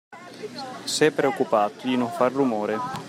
[0.85, 2.75] S’è preoccupato di non far rumore